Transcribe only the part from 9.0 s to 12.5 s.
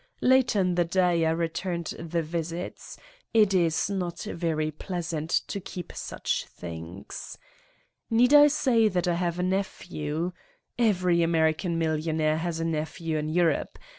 I have a nephew? Every Amer ican millionaire